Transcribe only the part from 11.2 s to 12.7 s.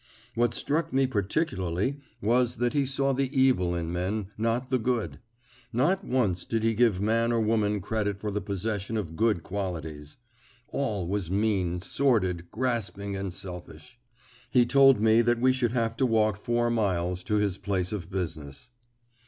mean, sordid,